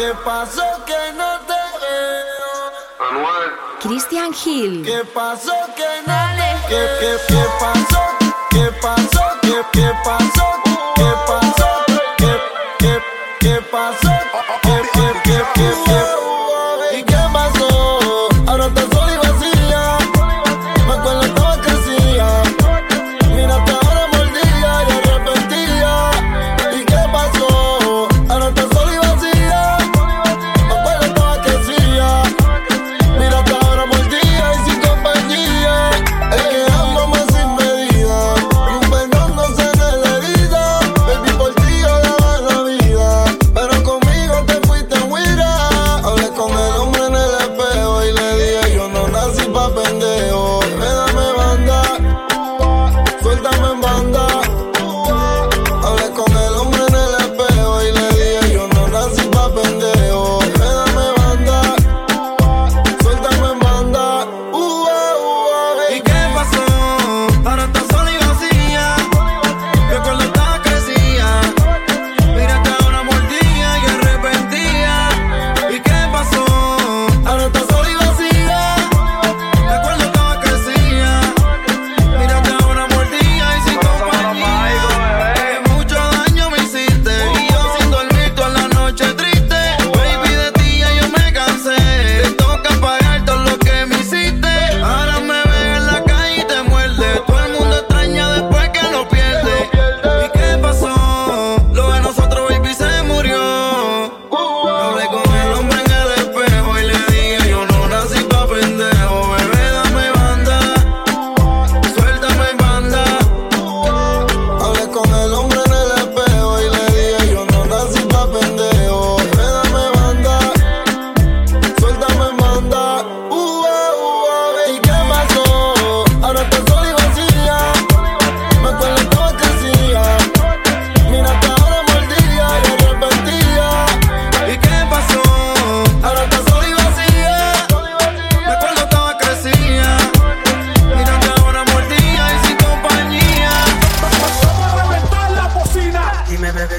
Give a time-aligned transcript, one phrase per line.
[0.00, 3.10] ¿Qué pasó que no te veo?
[3.10, 3.52] Anual.
[3.82, 4.82] Christian Hill.
[4.82, 8.00] ¿Qué pasó que no te ¿Qué, qué, qué pasó?
[8.48, 9.20] ¿Qué pasó?
[9.42, 10.46] ¿Qué, qué pasó?
[10.96, 11.84] ¿Qué pasó?
[12.16, 12.40] ¿Qué,
[12.78, 13.02] qué,
[13.40, 14.09] qué pasó?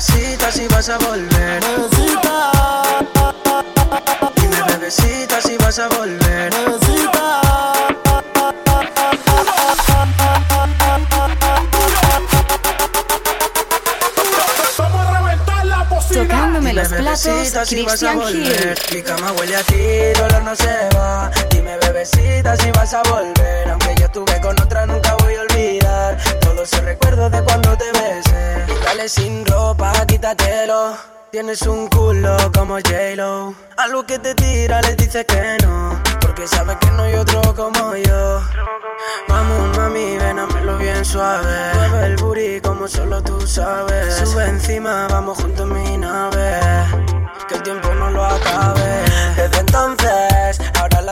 [0.02, 2.52] Bebecita si vas a volver, Bebecita,
[4.36, 6.52] dime bebecita si vas a volver.
[6.54, 7.42] bebecita.
[14.78, 16.24] Vamos a reventar la bocina.
[16.24, 18.80] Tocándome Dime, los platos, bebecita, si vas a volver.
[18.94, 21.30] Mi cama huele a ti, dolor no se va.
[21.52, 23.70] Dime, bebecita, si vas a volver.
[23.70, 24.81] Aunque yo estuve con otra,
[26.62, 28.66] Todos esos recuerdos de cuando te besé.
[28.86, 30.96] Dale sin ropa, quítatelo.
[31.32, 33.56] Tienes un culo como J-Lo.
[33.78, 36.00] Algo que te tira, le dices que no.
[36.22, 38.42] Porque sabes que no hay otro como yo.
[39.28, 41.74] Vamos, mami, ven, hámelo bien suave.
[41.74, 44.14] Mueve el booty como solo tú sabes.
[44.30, 46.60] Sube encima, vamos juntos en mi nave.
[47.48, 49.04] Que el tiempo no lo acabe.
[49.36, 50.62] Desde entonces,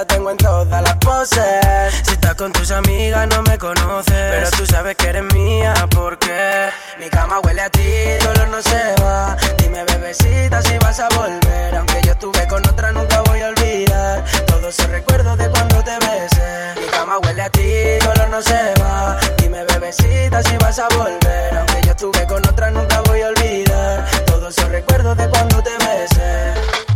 [0.05, 1.93] tengo en todas las poses.
[2.03, 4.13] Si estás con tus amigas, no me conoces.
[4.13, 7.91] Pero tú sabes que eres mía, porque mi cama huele a ti,
[8.23, 9.35] dolor no se va.
[9.57, 11.75] Dime, bebecita, si vas a volver.
[11.75, 14.23] Aunque yo estuve con otra, nunca voy a olvidar.
[14.47, 16.81] Todos esos recuerdos de cuando te besé.
[16.81, 17.71] Mi cama huele a ti,
[18.03, 19.19] dolor no se va.
[19.37, 21.57] Dime, bebecita, si vas a volver.
[21.57, 24.05] Aunque yo estuve con otra, nunca voy a olvidar.
[24.25, 26.88] Todos esos recuerdos de cuando te besé.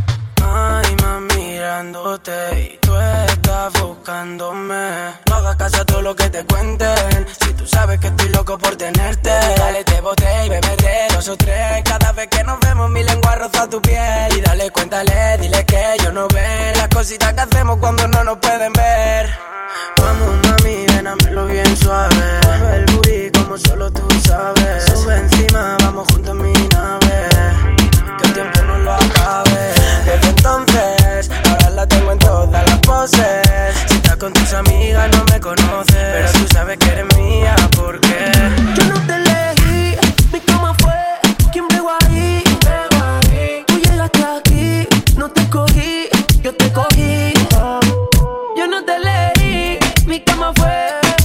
[0.43, 5.13] Ay, mami, mirándote y tú estás buscándome.
[5.29, 7.25] No hagas caso a todo lo que te cuenten.
[7.41, 11.37] Si tú sabes que estoy loco por tenerte, dale, te boté y beberé dos o
[11.37, 11.81] tres.
[11.85, 14.37] Cada vez que nos vemos, mi lengua roza tu piel.
[14.37, 18.37] Y dale, cuéntale, dile que yo no ven las cositas que hacemos cuando no nos
[18.39, 19.29] pueden ver.
[19.97, 22.15] Vamos, mami, ven, hámelo bien suave.
[22.45, 24.83] Mueve el booty como solo tú sabes.
[24.85, 27.82] Sube encima, vamos juntos en mi nave.
[33.05, 33.19] Si
[33.95, 35.93] estás con tus amigas, no me conoces.
[35.93, 38.31] Pero tú sabes que eres mía, porque
[38.77, 39.97] Yo no te elegí,
[40.31, 40.93] mi cama fue
[41.51, 42.41] quien pegó ahí.
[43.67, 46.07] Tú llegaste aquí, no te cogí,
[46.41, 47.33] yo te cogí.
[48.55, 50.71] Yo no te elegí, mi cama fue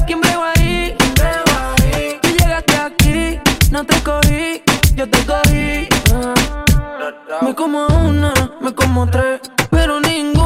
[0.05, 0.97] quien pegó ahí.
[2.21, 3.41] Tú llegaste aquí,
[3.71, 4.65] no te cogí,
[4.97, 5.89] yo te cogí.
[7.41, 9.41] Me como una, me como tres,
[9.71, 10.38] pero ninguna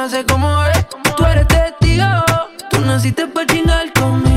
[0.00, 0.86] lo hace como es.
[1.14, 2.06] Tú eres testigo,
[2.70, 4.29] tú naciste para chingar conmigo.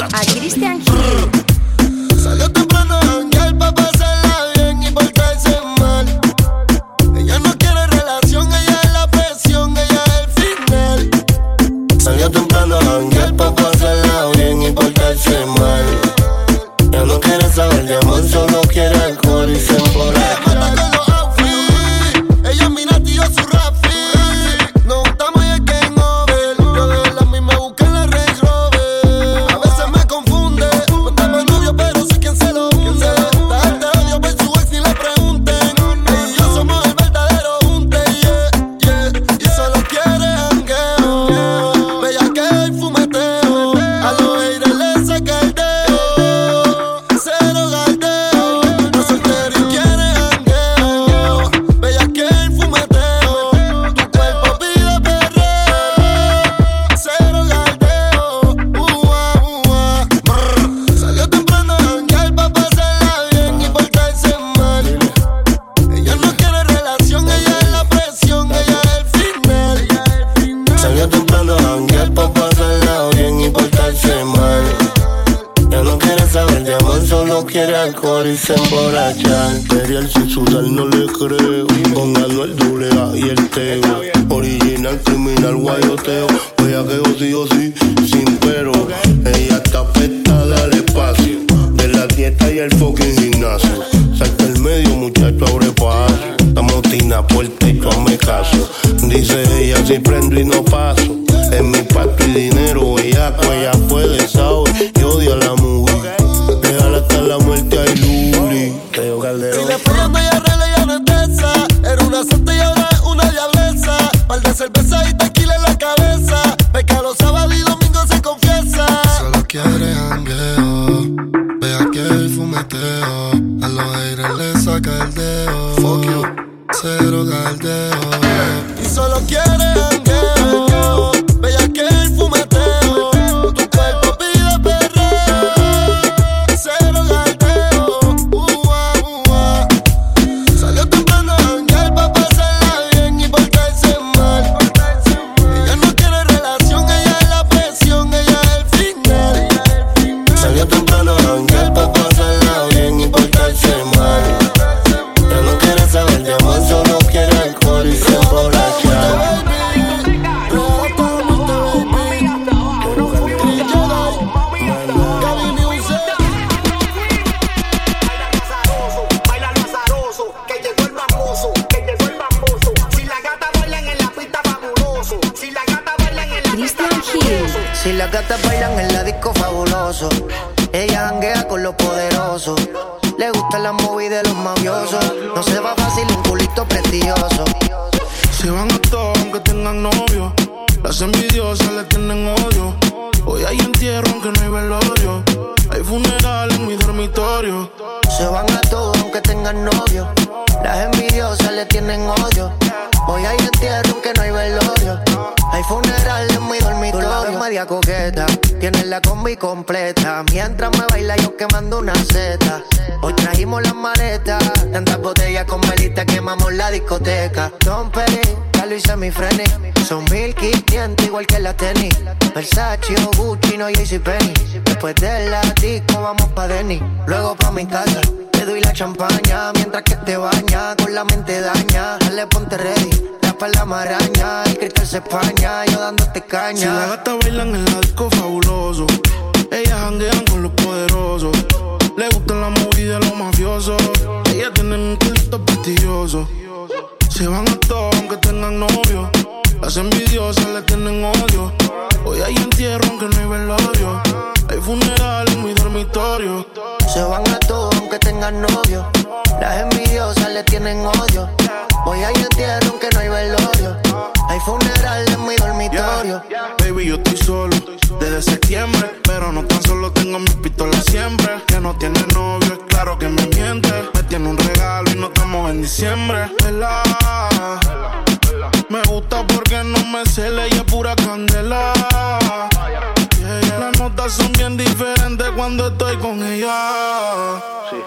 [0.00, 0.85] A Christian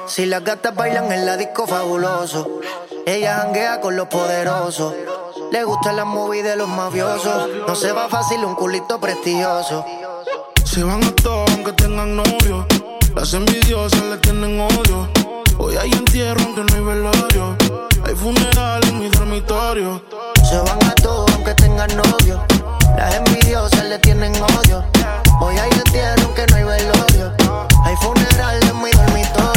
[0.08, 2.60] Si las gatas bailan en la disco fabuloso,
[3.06, 4.94] ella janguea con los poderosos.
[5.52, 7.50] Le gustan las movies de los mafiosos.
[7.68, 9.86] No se va fácil un culito prestigioso.
[10.64, 12.68] Se van a todo aunque tengan novio.
[13.16, 15.10] Las envidiosas le tienen odio.
[15.58, 17.69] Hoy hay entierro aunque no hay velorio.
[18.06, 20.02] Hay funeral en mi dormitorio.
[20.48, 22.42] Se van a todo aunque tengan novio.
[22.98, 24.84] Las envidiosas le tienen odio.
[25.42, 27.34] Hoy ahí entendieron que no hay velorio.
[27.84, 29.49] Hay funeral en mi dormitorio.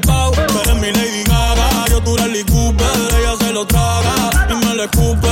[0.00, 1.86] Pero es mi Lady Gaga.
[1.88, 3.18] Yo tú la Cooper.
[3.18, 5.28] Ella se lo traga y me le escupe.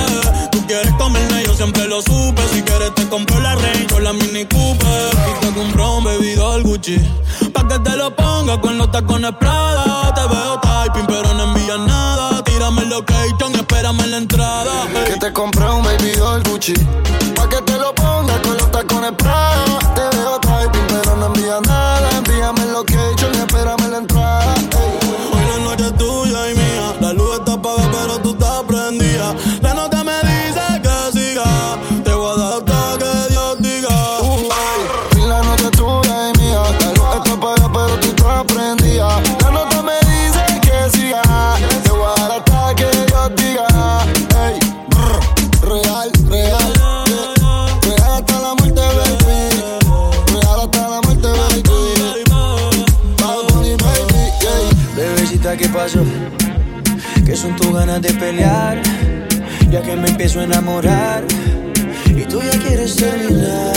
[0.50, 2.42] Tú quieres comerme, yo siempre lo supe.
[2.52, 5.10] Si quieres te compro la Range o la Mini Cooper.
[5.30, 6.98] Y te compro un bebidor Gucci.
[7.52, 10.14] Pa' que te lo ponga con los tacones Prada.
[10.14, 12.42] Te veo typing pero no envías nada.
[12.44, 14.86] Tírame el location y espérame en la entrada.
[15.06, 16.74] Que te compré un baby doll Gucci.
[17.34, 19.53] Pa' que te lo pongas con los tacones Prada.
[60.34, 61.22] Empiezo a enamorar
[62.08, 63.72] y tú ya quieres terminar.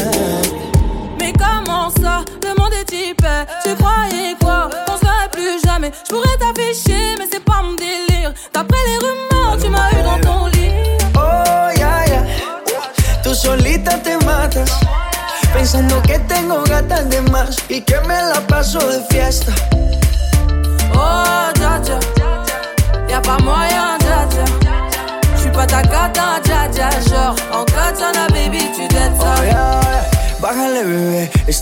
[1.19, 3.25] Mais comment ça, le monde est type
[3.63, 8.33] Tu croyais quoi Qu'on serait plus jamais Je pourrais t'afficher mais c'est pas mon délire
[8.53, 10.71] D'après les rumeurs tu m'as eu dans ton lit
[11.15, 12.23] Oh, ya, ya.
[13.23, 14.71] Tú solita te matas,
[15.53, 19.53] pensando que tengo gatas de más y que me la paso de fiesta.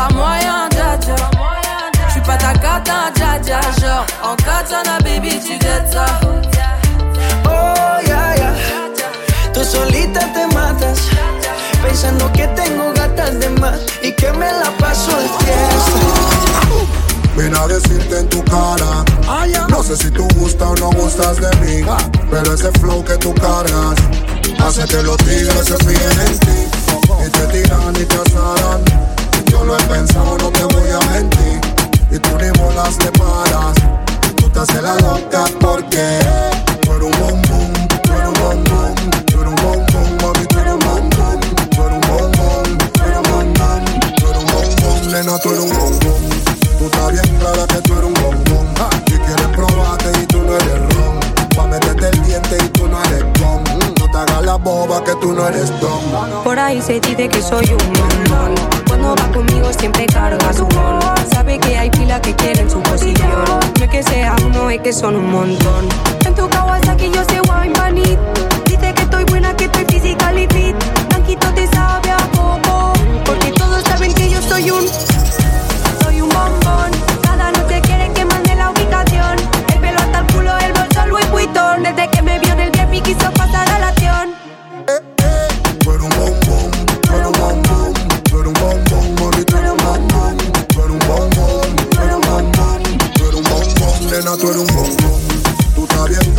[0.00, 1.16] Pas moyen dja dja
[2.08, 4.06] J'suis pas ta cata dja dja Genre.
[4.28, 6.06] En katana baby tu dettes ça.
[7.44, 8.50] Oh, ya, ya.
[9.52, 10.98] Tú solita te matas,
[11.82, 16.00] pensando que tengo gatas de más y que me la paso de fiesta.
[17.36, 19.04] Vine a decirte en tu cara.
[19.68, 21.82] No sé si tú gustas o no gustas de mí
[22.30, 23.96] Pero ese flow que tú cargas
[24.62, 26.58] Hace que los tigres se fijen en ti.
[27.26, 29.09] Y te tiran y te asaran
[29.50, 31.60] Yo lo he pensado, no te voy a mentir.
[32.10, 33.74] Y tú ni bolas te paras.
[34.36, 36.18] Tú te haces la loca porque
[36.82, 38.94] Tú eres un bombón, tú eres un bombón
[39.26, 41.40] Tú eres un bombón, mami, tú eres un bombón.
[41.70, 43.84] Tú eres un bombón, tú eres un bombón
[44.16, 46.30] Tú eres un bombón, nena, tú eres un bombón.
[46.78, 48.14] Tú estás bien clara que tú eres un
[54.62, 58.54] boba que tú no eres don Por ahí se dice que soy un montón.
[58.86, 61.00] Cuando va conmigo siempre carga su mon.
[61.32, 63.30] Sabe que hay pila que quieren su posición.
[63.78, 65.88] No es que sea uno, es que son un montón.
[66.24, 68.18] En tu Kawasaki yo sé wine panit.
[68.66, 70.76] Dice que estoy buena, que estoy physical y fit.
[71.08, 72.92] Blanquito te sabe a poco.
[73.24, 74.84] Porque todos saben que yo soy un.
[76.02, 76.90] Soy un bombón.
[77.22, 79.36] Cada noche quieren que mande la ubicación.
[79.72, 81.82] El pelo hasta el culo, el bolso Louis Vuitton.
[81.82, 83.39] Desde que me vio en el VIP quiso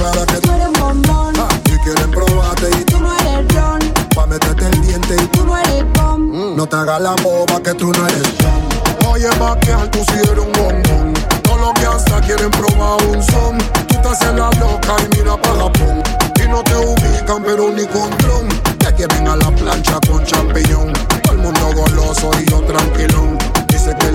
[0.02, 1.34] clara que tú eres bombón.
[1.66, 3.80] Y quieren probarte y tú no eres ron
[4.16, 7.74] Pa' meterte el diente y tú no eres bom No te hagas la boba que
[7.74, 11.14] tú no eres don Oye, vaquear, tú sí eres un bombón.
[11.44, 13.58] Todos los que hasta quieren probar un son.
[13.88, 16.04] Tú te haces la loca y mira pa' Japón.
[16.44, 18.48] Y no te ubican pero ni con dron.
[18.80, 20.94] Ya quieren a la plancha con champiñón.
[21.24, 23.40] Todo el mundo goloso y yo tranquilón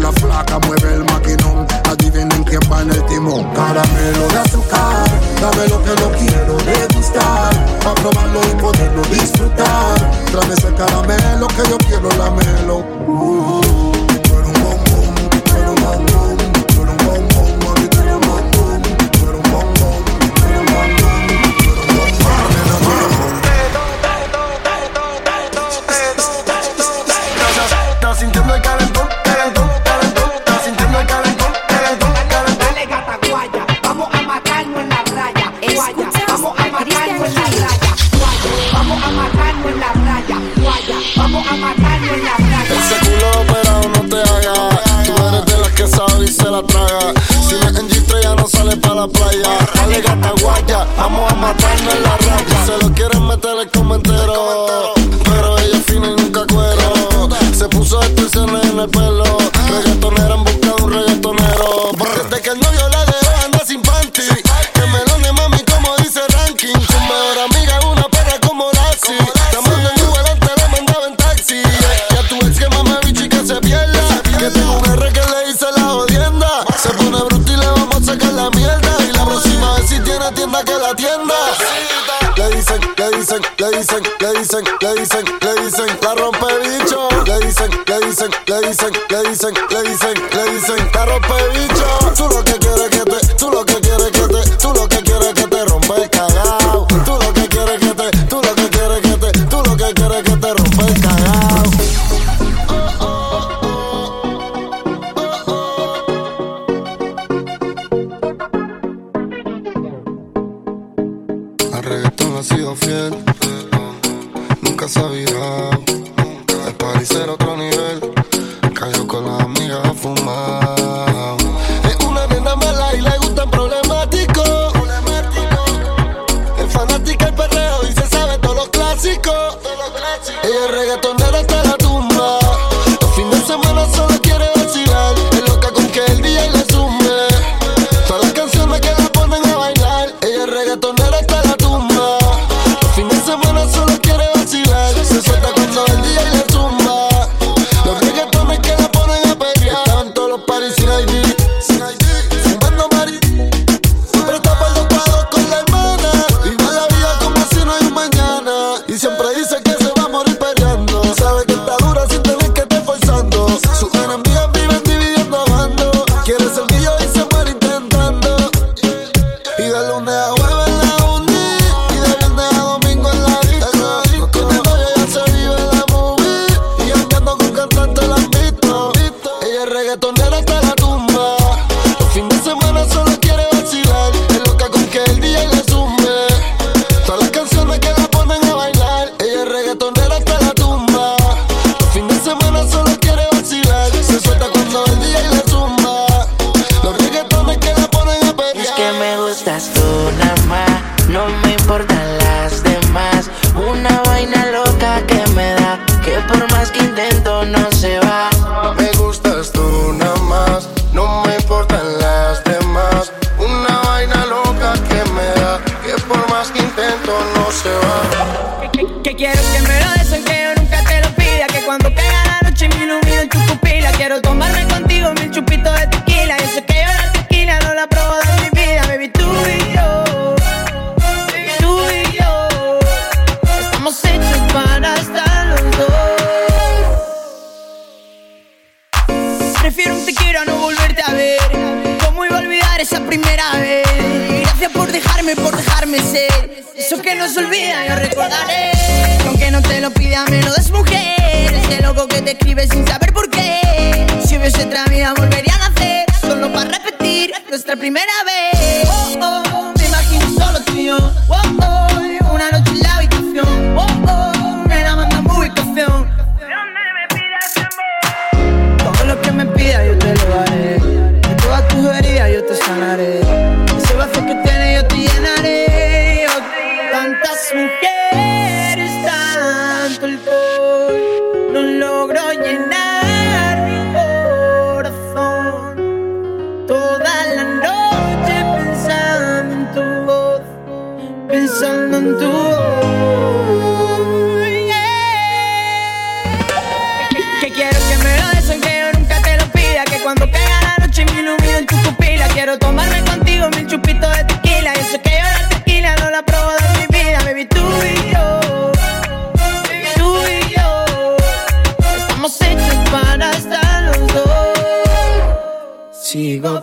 [0.00, 1.66] La flaca mueve el maquinón.
[1.90, 3.44] Adivinen quién va en el timón.
[3.54, 5.06] Caramelo de azúcar
[5.40, 7.54] Dame lo que no quiero degustar.
[7.84, 10.10] Pa' probarlo y poderlo disfrutar.
[10.32, 13.65] Tráeme ese caramelo que yo quiero lamelo uh,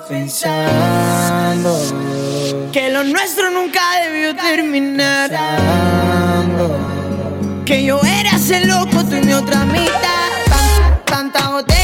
[0.07, 1.79] pensando
[2.71, 5.31] que lo nuestro nunca debió terminar.
[7.65, 9.91] Que yo era ese pues loco, tú mi otra mitad.
[10.45, 11.82] Tanta, tanta botella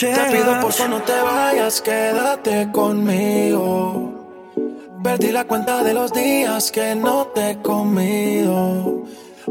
[0.00, 4.52] Te pido por favor no te vayas, quédate conmigo.
[5.04, 9.04] Perdí la cuenta de los días que no te he comido.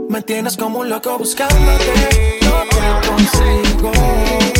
[0.10, 4.53] Me tienes como un loco buscándote, no te consigo.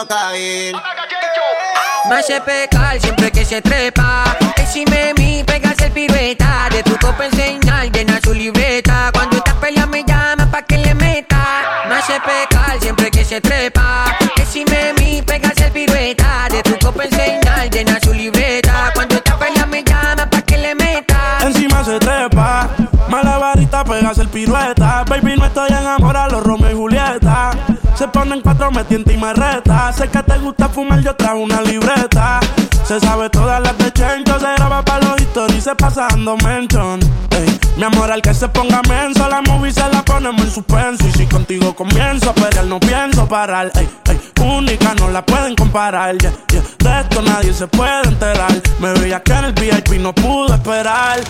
[0.00, 0.74] A caer.
[2.08, 4.36] Me hace pecar siempre que se trepa.
[4.56, 6.68] Que si me mi pegas el pirueta.
[6.70, 9.10] De tu copa enseñar, llena su libreta.
[9.12, 11.44] Cuando estás pelea me llama pa' que le meta.
[11.88, 14.16] Me hace pecar siempre que se trepa.
[14.34, 16.48] Que si me mi pegas el pirueta.
[16.50, 18.92] De tu copa enseñar, llena su libreta.
[18.94, 21.38] Cuando estás pelea me llama pa' que le meta.
[21.42, 22.68] Encima se trepa,
[23.08, 25.04] malabarita pegas el pirueta.
[25.06, 26.99] Baby, no estoy enamorado, los Romeo y Julieta.
[28.20, 29.90] Ponen cuatro, me tienta y me reta.
[29.94, 32.38] Sé que te gusta fumar, yo trajo una libreta.
[32.84, 37.00] Se sabe todas las de Chencho, se graba pa' los stories, se pasando mention.
[37.78, 41.08] Mi amor, al que se ponga menso, la movie se la ponemos en suspenso.
[41.08, 43.72] Y si contigo comienzo a pelear, no pienso parar.
[44.40, 46.16] Única, no la pueden comparar.
[46.18, 46.32] yeah.
[46.78, 48.52] De esto nadie se puede enterar.
[48.78, 51.18] Me veía que en el VIP no pude esperar.
[51.20, 51.24] Eh,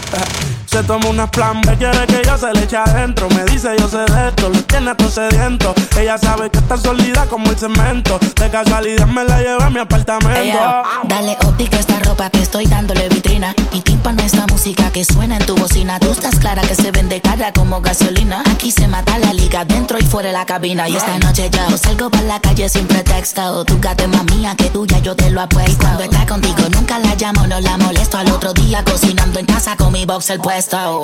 [0.66, 3.28] Se toma unas plan quiere que yo se le eche adentro.
[3.30, 5.74] Me dice yo sé de esto, lo tiene todo sediento.
[5.98, 8.18] Ella sabe que está sólida como el cemento.
[8.36, 10.40] De casualidad me la lleva a mi apartamento.
[10.40, 13.52] Ella, dale óptica a esta ropa que estoy dándole vitrina.
[13.72, 15.98] Y tímpano esta música que suena en tu bocina.
[15.98, 18.42] Tú estás clara que se vende cara como gasolina.
[18.52, 20.88] Aquí se mata la liga dentro y fuera de la cabina.
[20.88, 22.68] Y esta noche yo salgo para la calle
[23.02, 23.64] pretexto.
[23.64, 25.72] Tu gata es más mía que tuya, yo te lo apuesto.
[25.72, 28.18] Y cuando está contigo nunca la llamo, no la molesto.
[28.18, 30.76] Al otro día cocinando en casa con mi boxer puesto.
[31.00, 31.02] Oh.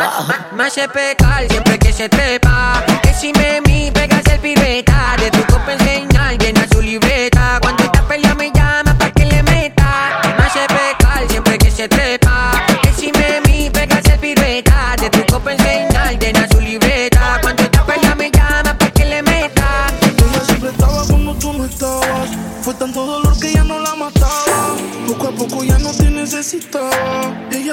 [0.55, 2.85] Me hace pecar siempre que se trepa.
[3.03, 5.17] Que si me mi pegas el pirueta.
[5.19, 7.59] De tu copa enseñar, llena su libreta.
[7.63, 7.86] Cuando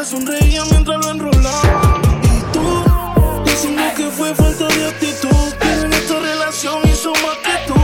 [0.03, 2.01] sonreía mientras lo enrolaba.
[2.23, 2.83] Y tú,
[3.45, 5.53] diciendo que fue falta de actitud.
[5.59, 7.79] Pero en esta relación hizo más que tú.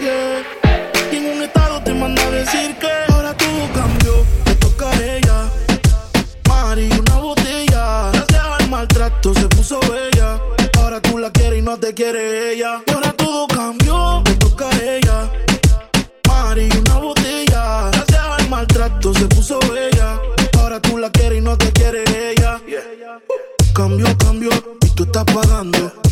[0.00, 1.12] Yeah.
[1.12, 4.24] Y en un estado te manda a decir que ahora todo cambió.
[4.44, 5.50] Te toca a ella.
[6.48, 8.10] Mari, una botella.
[8.12, 10.40] Gracias al maltrato se puso bella.
[10.78, 12.82] Ahora tú la quieres y no te quiere ella.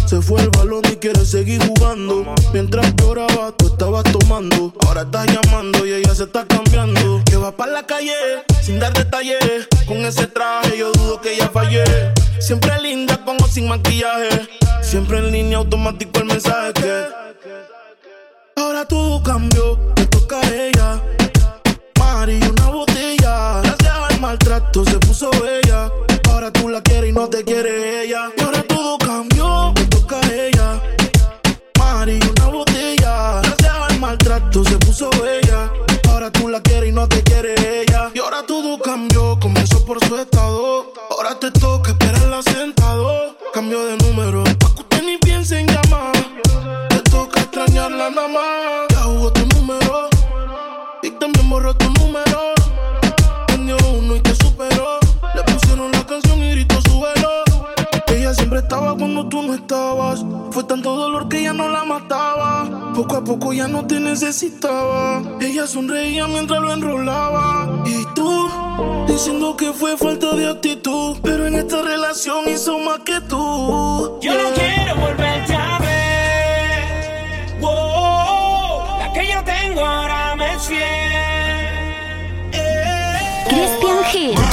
[0.07, 2.25] Se fue el balón y quiere seguir jugando.
[2.53, 4.73] Mientras lloraba, tú estabas tomando.
[4.85, 7.23] Ahora estás llamando y ella se está cambiando.
[7.25, 8.15] Que va para la calle
[8.63, 9.69] sin dar detalles.
[9.87, 11.85] Con ese traje yo dudo que ella fallé.
[12.41, 14.49] Siempre linda, pongo sin maquillaje.
[14.83, 17.07] Siempre en línea automático el mensaje.
[18.57, 21.03] Ahora todo cambió, te toca a ella.
[21.99, 23.61] Mari, una botella.
[23.63, 25.91] Gracias al maltrato se puso bella
[26.71, 28.31] la quieres y no te quiere ella.
[28.37, 30.83] Y ahora todo cambió, te toca a ella.
[31.79, 33.41] Mari, una botella.
[33.43, 35.11] Gracias al maltrato se puso
[58.57, 60.25] apretaba cuando tú no estabas.
[60.51, 62.93] Fue tanto dolor que ya no la mataba.
[62.95, 65.23] Poco a poco ya no te necesitaba.
[65.41, 67.83] Ella sonreía mientras lo enrolaba.
[67.85, 68.49] Y tú,
[69.07, 71.19] diciendo que fue falta de actitud.
[71.23, 74.19] Pero en esta relación hizo más que tú.
[74.23, 74.33] Yeah.
[74.33, 77.61] Yo no quiero volverte a ver.
[77.61, 80.81] Wow, la que yo tengo ahora me es fiel.
[82.53, 83.45] Eh.
[83.49, 84.46] Cristian Gil.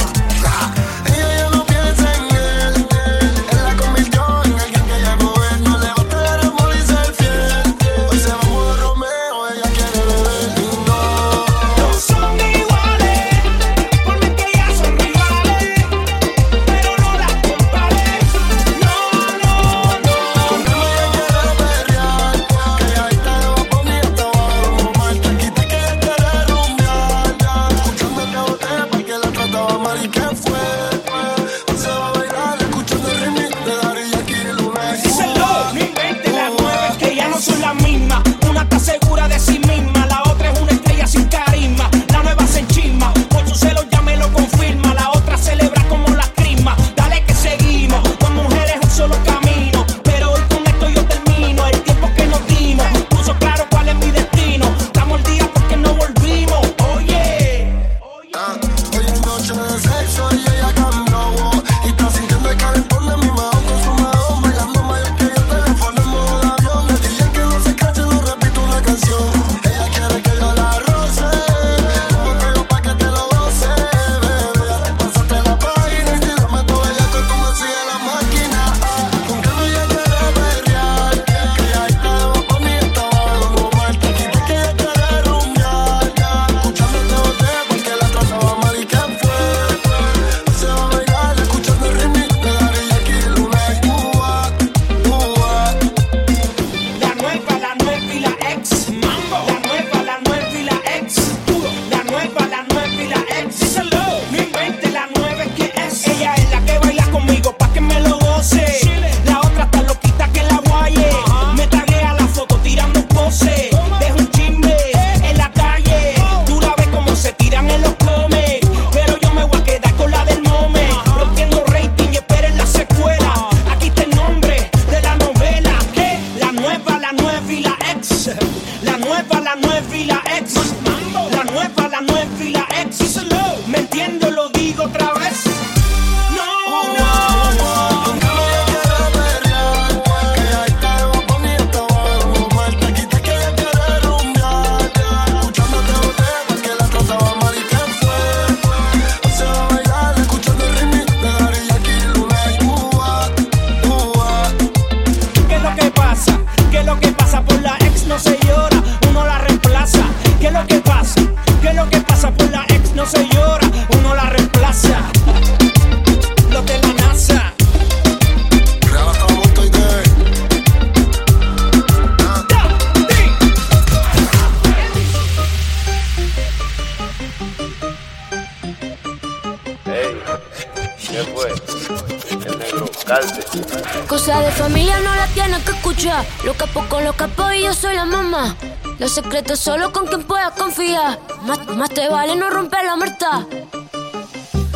[189.34, 191.18] secreto solo con quien puedas confiar.
[191.42, 193.44] Más, más te vale no romper la muerta.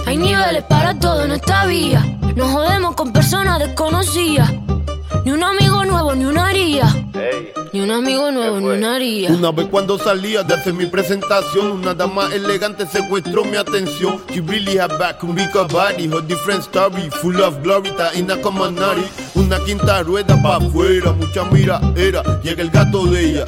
[0.05, 2.05] Hay niveles para todo en esta vía.
[2.35, 4.53] Nos jodemos con personas desconocidas.
[5.25, 6.87] Ni un amigo nuevo, ni una haría.
[7.73, 9.31] Ni un amigo nuevo, ni una haría.
[9.31, 14.21] Una vez cuando salía de hacer mi presentación, una dama elegante secuestró mi atención.
[14.31, 18.69] She really had back, un rico body, a different story, full of glory, taína como
[18.71, 19.05] Nari.
[19.35, 23.45] Una quinta rueda pa' afuera, mucha mira era, llega el gato de ella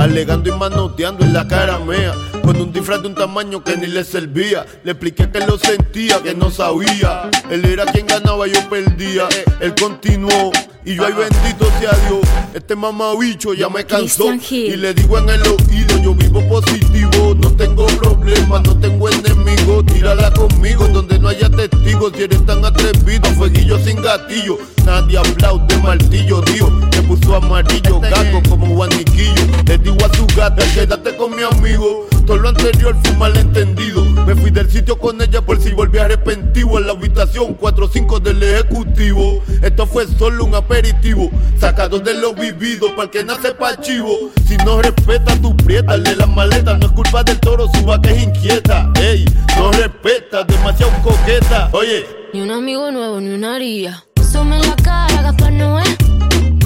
[0.00, 2.14] alegando y manoteando en la cara mea.
[2.42, 4.66] Con un disfraz de un tamaño que ni le servía.
[4.82, 7.30] Le expliqué que lo sentía, que no sabía.
[7.50, 9.28] Él era quien ganaba, yo perdía.
[9.60, 10.50] Él continuó.
[10.82, 14.32] Y yo, ay bendito sea Dios, este mamabicho ya me cansó.
[14.50, 19.84] Y le digo en el oído, yo vivo positivo, no tengo problemas, no tengo enemigos.
[19.86, 22.12] Tírala conmigo donde no haya testigos.
[22.16, 24.58] Si eres tan atrevido, fueguillo sin gatillo.
[24.84, 26.70] Nadie aplaude, martillo, Dios.
[26.92, 29.46] Me puso amarillo, gato como guaniquillo.
[29.66, 32.06] Le digo a su gata, quédate con mi amigo.
[32.26, 34.04] Todo lo anterior fue un malentendido.
[34.04, 36.78] Me fui del sitio con ella por si volví arrepentivo.
[36.78, 39.42] En la habitación 4-5 del ejecutivo.
[39.62, 41.30] Esto fue solo un aperitivo.
[41.58, 44.30] Sacado de lo vivido, para que nace pa' chivo.
[44.46, 46.76] Si no respeta tu prieta, de la maleta.
[46.76, 48.92] No es culpa del toro, su vaca es inquieta.
[49.00, 49.24] Ey,
[49.56, 51.68] no respeta, demasiado coqueta.
[51.72, 54.04] Oye, Ni un amigo nuevo, ni una haría.
[54.30, 55.82] Asome en la cara, Gaspar Noé.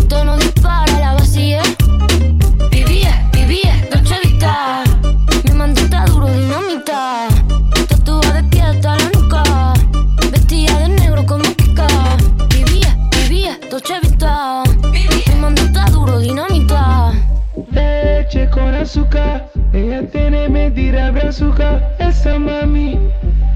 [0.06, 1.62] Tono dispara, la vacía.
[2.70, 4.84] Vivía, vivía, Dolce Vita.
[5.44, 7.26] Mi mandita duro, dinamita.
[7.88, 9.42] Tatuada de pie hasta la nuca.
[10.30, 11.86] Vestida de negro como Kika.
[12.50, 14.62] Vivía, vivía, Dolce Vita.
[14.92, 17.12] Mi mandita duro, dinamita.
[17.70, 21.96] Leche con azúcar, ella tiene mentira azúcar.
[21.98, 22.98] Esa mami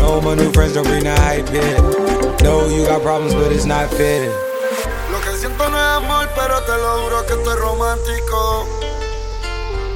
[0.00, 1.46] No, my new friends don't bring the hype.
[2.42, 4.32] No, you got problems, but it's not fair.
[5.12, 8.66] Lo que siento no es amor, pero te lo juro que estoy romántico.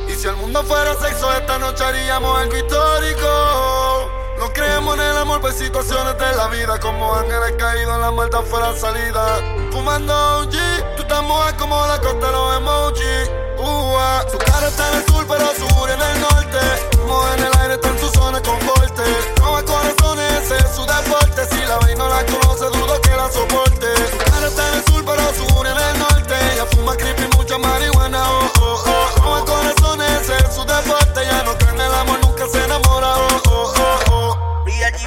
[0.09, 4.11] Y si el mundo fuera sexo, esta noche haríamos algo histórico.
[4.39, 6.79] No creemos en el amor, pues situaciones de la vida.
[6.81, 9.41] Como ángeles caídos la muerte fuera salida.
[9.73, 10.74] Fumando OG, tú
[11.05, 13.31] estás moja como la costa de los emojis.
[13.59, 14.25] Ua.
[14.31, 16.61] Su cara está en el sur, pero su en el norte.
[17.07, 18.99] Moja en el aire, está en su zona de confort.
[19.37, 21.47] Roba corazones, ese es su deporte.
[21.51, 23.87] Si la veis no la conoce, dudo que la soporte.
[24.11, 26.35] Su cara está en el sur, pero su en el norte.
[26.53, 28.23] Ella fuma creepy, mucha marihuana.
[28.31, 29.23] Oh, oh, oh.
[29.23, 31.21] Roba corazones, ese es su deporte.
[31.25, 33.17] Ya no cree en el amor, nunca se enamora.
[33.17, 34.55] Oh, oh, oh, oh.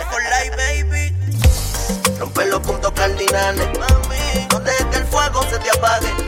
[0.09, 1.13] For life, baby.
[2.19, 4.06] Rompe los puntos cardinales, mami.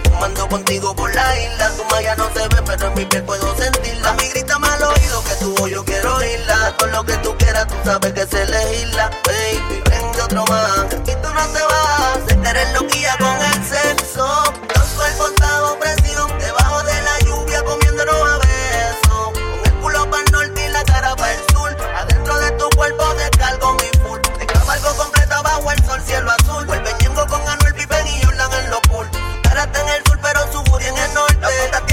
[0.04, 1.72] Fumando contigo por la isla.
[1.76, 4.10] Tu malla no se ve, pero en mi piel puedo sentirla.
[4.10, 6.76] A mí grita mal oído que voz yo quiero oírla.
[6.78, 9.10] Con lo que tú quieras, tú sabes que se legisla.
[9.26, 10.86] Baby, prende otro más.
[10.94, 12.50] Y tú no te vas.
[12.50, 13.39] Eres loquilla con
[30.82, 31.89] en el norte.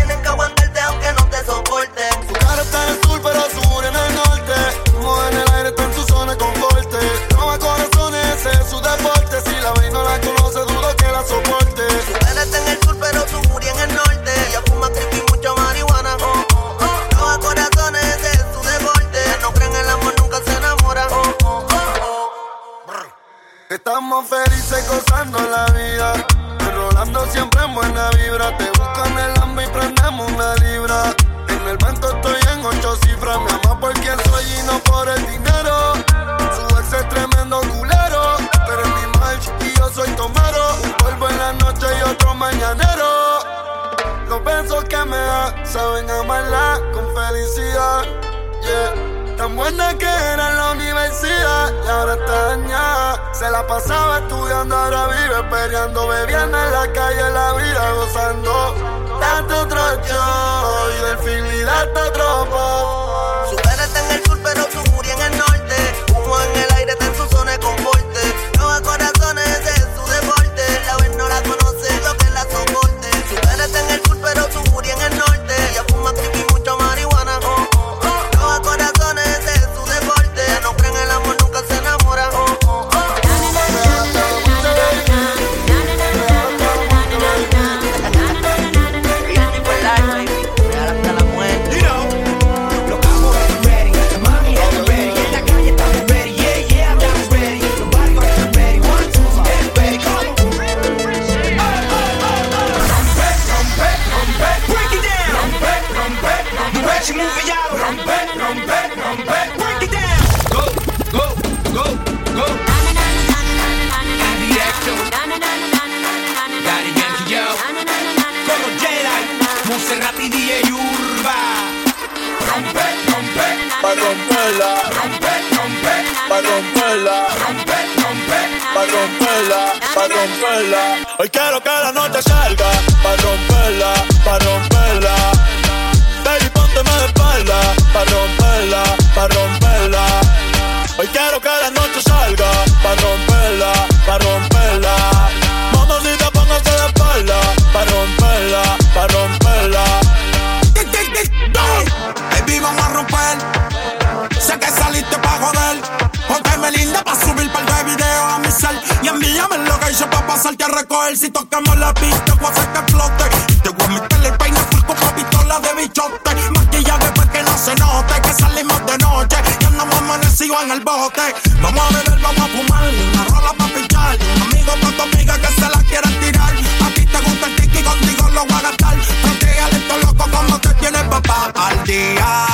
[161.15, 163.25] Si tocamos la pista, voy a hacer que explote.
[163.63, 166.51] Te voy a meter el peine full con pistola de bichote.
[166.51, 169.37] Maquillaje para que no se note que salimos de noche.
[169.61, 171.23] Y andamos amanecidos en el bote.
[171.63, 172.95] Vamos a beber, vamos a fumar.
[173.13, 174.19] Una rola pa' pichar.
[174.43, 176.55] Amigo tu amiga que se la quieren tirar.
[176.55, 178.97] A ti te gusta el tiki, contigo lo voy a gastar.
[179.23, 182.47] Protégale esto loco como te tiene papá al día.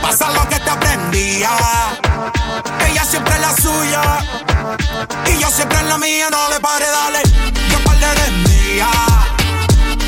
[0.00, 1.50] Pasa lo que te aprendía.
[2.88, 4.45] Ella siempre es la suya.
[5.26, 6.28] Y yo siempre en la mía.
[6.30, 7.22] No le pare, dale.
[7.70, 8.88] Yo par de mía.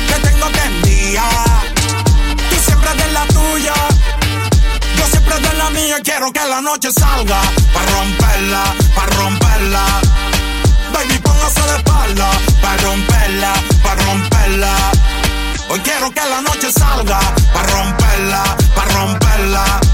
[0.07, 1.63] Que tengo enviar.
[2.49, 3.73] Tú siempre de la tuya.
[4.97, 5.97] Yo siempre de la mía.
[6.03, 7.39] Quiero que la noche salga.
[7.73, 8.63] Pa' romperla,
[8.95, 9.85] pa' romperla.
[10.93, 12.29] Baby, póngase de espalda.
[12.61, 13.53] Pa' romperla,
[13.83, 14.73] pa' romperla.
[15.69, 17.19] Hoy quiero que la noche salga.
[17.53, 18.43] Pa' romperla,
[18.75, 19.88] pa' romperla.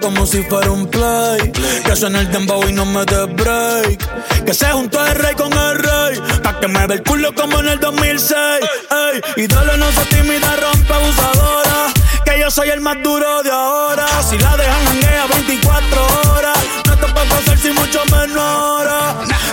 [0.00, 1.52] Como si fuera un play.
[1.84, 4.44] Que suene el dembow y no me dé break.
[4.44, 6.20] Que se juntó el rey con el rey.
[6.42, 8.36] Pa' que me ve el culo como en el 2006.
[8.36, 11.92] Ey, y dale, no se tímida, rompe abusadora.
[12.24, 14.06] Que yo soy el más duro de ahora.
[14.28, 16.58] Si la dejan hanguea 24 horas.
[16.86, 18.88] No te puedo hacer si mucho menor.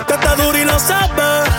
[0.08, 1.50] Que te duro y lo sabes.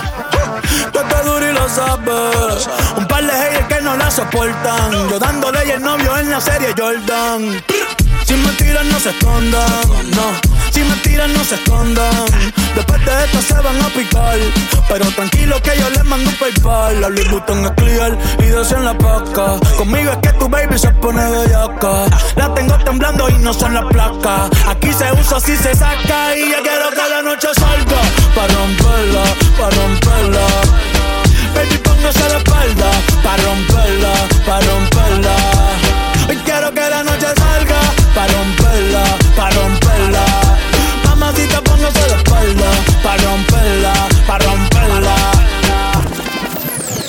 [0.91, 2.69] Que te duro y lo sabes.
[2.97, 5.09] Un par de haters que no la soportan.
[5.09, 7.63] Yo dándole y el novio en la serie Jordan.
[8.25, 9.69] Si me tiran, no se escondan.
[10.15, 10.53] No.
[10.71, 12.25] Si me tiran, no se escondan.
[12.75, 14.37] Después de esto se van a picar.
[14.87, 17.01] Pero tranquilo que yo les mando un PayPal.
[17.01, 19.59] La Louis Vuitton es clear y dos en la paca.
[19.77, 22.05] Conmigo es que tu baby se pone bellaca.
[22.35, 24.49] La tengo temblando y no son las placas.
[24.67, 26.35] Aquí se usa, si se saca.
[26.35, 28.01] Y yo quiero que la noche salga.
[28.35, 29.23] Pa' romperla,
[29.59, 30.47] pa' romperla.
[31.55, 32.91] Baby, póngase la espalda.
[33.23, 34.13] Pa' romperla,
[34.45, 35.35] pa' romperla.
[36.29, 37.27] Hoy quiero que la noche.
[38.15, 39.03] Pa' romperla,
[39.35, 40.25] pa' romperla.
[41.05, 42.69] Mamacita, póngase la espalda.
[43.03, 43.93] Pa' romperla,
[44.27, 45.15] pa' romperla.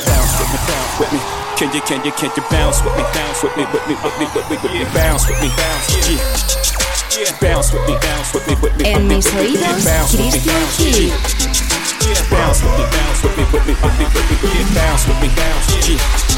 [0.07, 1.21] bounce with me, bounce with me.
[1.57, 4.19] Can you, can you, can you bounce with me, bounce with me, with me, with
[4.19, 5.87] me, with me, with me, bounce with me, bounce,
[7.15, 7.31] yeah.
[7.41, 9.55] Bounce with me, bounce with me, with me, En with me, mis with me, with
[9.55, 11.13] me, oídos, bounce with me, Christian bounce, Hill.
[12.03, 12.31] yeah.
[12.31, 15.07] Bounce with me, bounce with me, with me, with me, with me, with me, bounce
[15.07, 16.34] with me, bounce, yeah.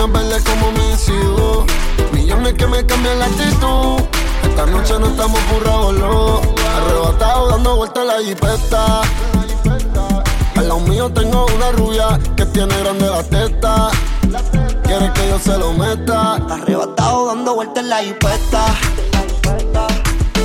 [0.00, 0.90] Vamos verle como me.
[2.12, 4.02] Millones que me cambian la actitud.
[4.42, 6.40] Esta noche no estamos burrados, no.
[6.76, 9.02] Arrebatado dando vueltas la jipeta.
[10.56, 13.90] Al lado mío tengo una rubia que tiene grande la teta.
[14.84, 16.34] Quiere que yo se lo meta.
[16.34, 18.64] Arrebatado dando vueltas en la jipeta.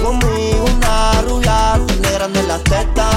[0.03, 3.09] Conmigo una rubia, tiene grande la teta.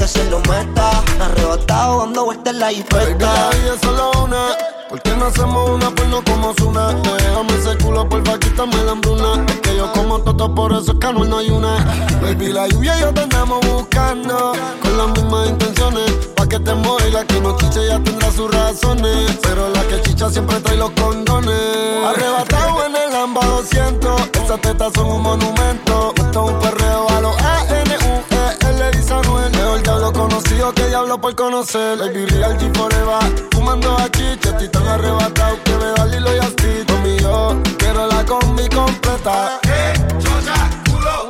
[0.00, 0.90] Que se lo meta.
[1.20, 3.50] Arrebatado dando vueltas en la jipeta.
[3.50, 4.46] vida es solo una.
[4.88, 6.94] ¿Por qué no hacemos una porno como Zuna?
[6.94, 9.44] Déjame ese culo, porfa, quítame la hambruna.
[9.46, 11.84] Es que yo como toto, por eso es que no hay una.
[12.22, 14.52] Baby, la lluvia y yo te andamos buscando.
[14.80, 16.10] Con las mismas intenciones.
[16.34, 19.38] Pa' que te mueva la que no chicha ya tendrá sus razones.
[19.42, 22.06] Pero la que chicha siempre trae los condones.
[22.06, 24.30] Arrebatado en el Lamba 200.
[24.32, 26.14] Esas tetas son un monumento.
[26.16, 27.36] Esto es un perreo a los
[28.70, 29.50] A-N-U-E-L, dice Anuel.
[29.52, 31.98] Mejor diablo conocido que diablo por conocer.
[31.98, 33.48] Baby, real G forever.
[33.52, 36.84] Fumando aquí, estoy tan arrebatado que me da Lilo y así.
[36.86, 39.60] Conmigo, quiero la combi completa.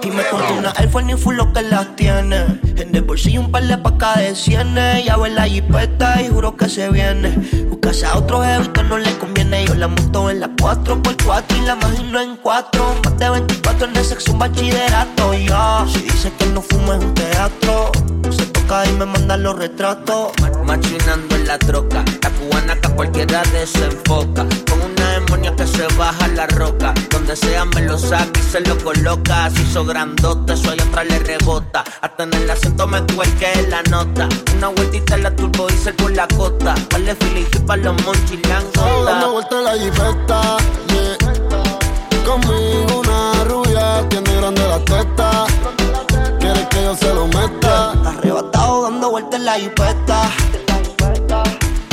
[0.02, 2.46] Y me compré una iPhone y full lo que las tiene.
[2.76, 5.04] En el bolsillo un par de pacas de cienes.
[5.04, 7.36] Ya en la jipeta y juro que se viene.
[7.68, 9.66] Buscase a otro jevito no le conviene.
[9.66, 12.94] Yo la monto en la 4x4 y la imagino en 4.
[13.04, 15.34] Más de 24 en el sexo un bachillerato.
[15.34, 17.92] Ya, si dice que no fumo es un teatro.
[18.30, 20.32] Se toca y me manda los retratos.
[20.64, 24.46] Machinando en la troca, la cubana que a cualquiera desenfoca.
[24.68, 26.94] Con una que se baja la roca.
[27.10, 29.46] Donde sea me lo saca y se lo coloca.
[29.46, 31.84] Así hizo grandote, eso allá atrás le rebota.
[32.00, 34.28] Hasta en el acento me cuelque la nota.
[34.56, 36.74] Una vueltita en la turbo diesel por la costa.
[36.92, 39.04] Vale Felipe para los monchilangos.
[39.04, 40.56] Dando vuelta en la jipeta,
[40.88, 41.16] yeah.
[42.24, 45.46] Conmigo una rubia, tiene grande la teta.
[46.38, 47.92] Quiere que yo se lo meta.
[48.04, 50.30] Arrebatado dando vueltas en la hipeta.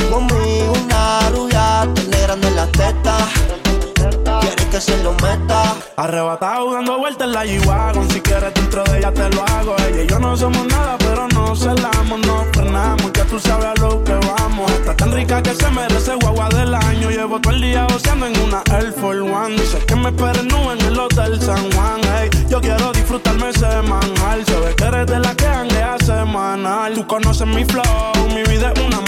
[0.10, 0.47] Conmigo
[3.04, 4.40] teta.
[4.42, 5.76] Quieres que se lo meta.
[5.96, 9.76] Arrebatado dando vueltas en la G-Wagon Si quieres dentro de ella te lo hago.
[9.88, 13.74] Ella y yo no somos nada pero no celamos No frenamos, ya tú sabes a
[13.82, 14.72] lo que vamos.
[14.74, 17.10] Está tan rica que se merece guagua del año.
[17.10, 19.56] Llevo todo el día goceando en una Air Force One.
[19.56, 22.02] Dice que me esperen en el Hotel San Juan.
[22.16, 26.94] Hey, Yo quiero disfrutarme semanal Se ve que eres de la que hanguea semanal.
[26.94, 27.84] Tú conoces mi flow,
[28.36, 29.07] mi vida es una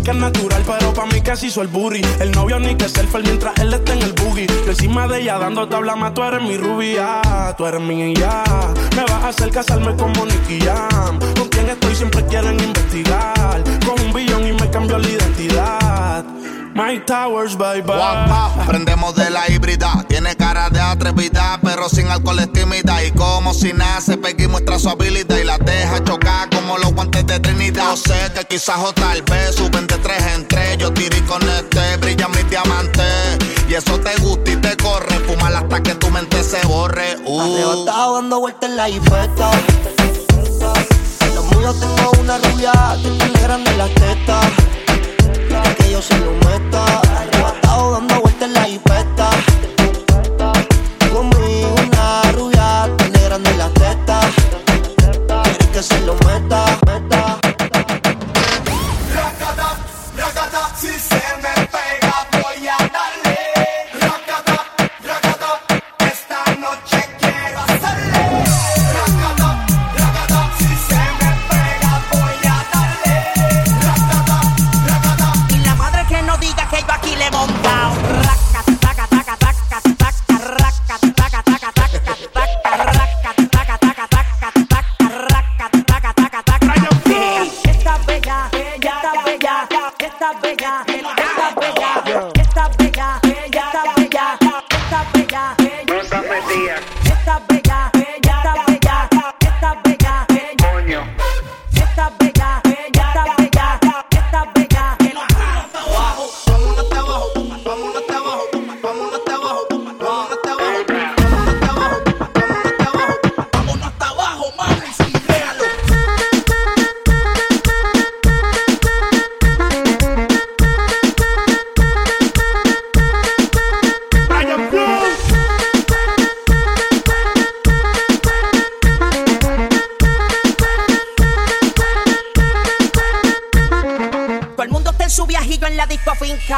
[0.00, 3.22] que es natural pero pa' mí se hizo el booty El novio ni que selfie
[3.22, 6.42] mientras él está en el boogie Yo encima de ella dando tabla más tú eres
[6.42, 7.20] mi rubia,
[7.56, 8.44] tú eres mi ya.
[8.96, 11.18] Me vas a hacer casarme como Nicky Jam.
[11.36, 13.62] Con quien estoy siempre quieren investigar.
[13.86, 15.87] Con un billón y me cambió la identidad.
[16.78, 18.64] My Towers, bye bye.
[18.64, 20.04] Prendemos de la híbrida.
[20.08, 23.02] Tiene cara de atrevida, pero sin alcohol es tímida.
[23.02, 27.26] Y como si nace, Peggy muestra su habilidad y la deja chocar como los guantes
[27.26, 27.90] de Trinidad.
[27.90, 30.78] Yo sé que quizás o tal vez suben de tres en tres.
[30.78, 33.02] Yo tiré con este, brilla mi diamante.
[33.68, 35.18] Y eso te gusta y te corre.
[35.26, 37.16] Fumar hasta que tu mente se borre.
[37.24, 37.86] Uh.
[37.86, 39.50] Dando vueltas en la hipeta.
[41.34, 42.72] Los míos tengo una rubia
[43.02, 44.46] que tiene grande en las tetas.
[45.76, 46.84] Que yo se lo meta.
[47.20, 49.30] Arrebatado dando vueltas en la hipeta.
[51.12, 54.20] Conmigo una rubia tiene grande en.
[55.44, 56.87] Quiere que se lo meta.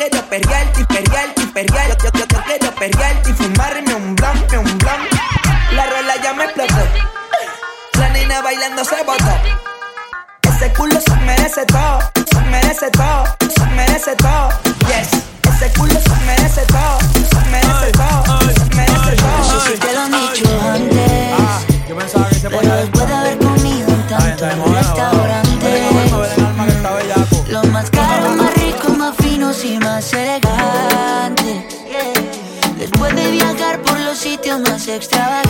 [0.00, 1.88] quiero perrearte, perrearte, perrear.
[1.98, 5.12] Yo, yo, yo quiero perrearte y fumarme un blunt, un blunt.
[5.72, 6.74] La rola ya me explotó.
[7.98, 9.30] La nena bailando se botó.
[10.42, 13.24] Ese culo se merece todo, se merece todo,
[13.54, 14.48] se merece todo.
[14.88, 15.10] Yes,
[15.54, 17.19] ese culo se merece todo
[34.96, 35.49] extravagante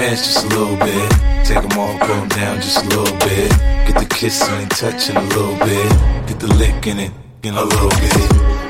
[0.00, 1.10] pants just a little bit.
[1.44, 3.50] Take them off, put them down just a little bit.
[3.86, 5.90] Get the kissing and touching a little bit.
[6.26, 8.69] Get the lick in it, in a little bit.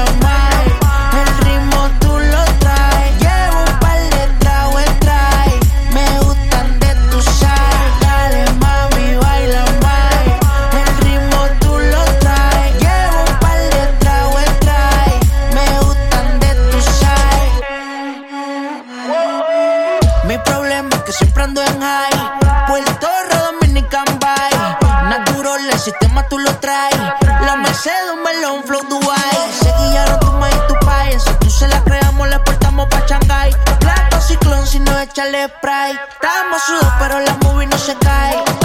[22.67, 24.51] Puerto Rico, Dominican Bay.
[25.69, 26.95] El sistema tú lo traes.
[27.45, 28.23] La Mercedes, un
[35.21, 35.91] echarle spray.
[35.91, 38.60] Estamos sudos, pero la movie no se cae.